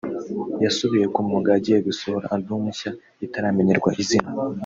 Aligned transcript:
yasubiye 0.63 1.05
ku 1.13 1.19
mwuga 1.25 1.49
agiye 1.57 1.79
gusohora 1.87 2.29
Alubum 2.33 2.63
nshya 2.71 2.91
itaramenyerwa 3.25 3.89
izina 4.01 4.29